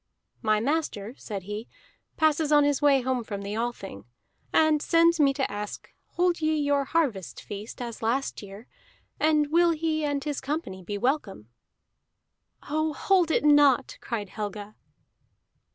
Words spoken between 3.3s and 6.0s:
the Althing, and sends me to ask: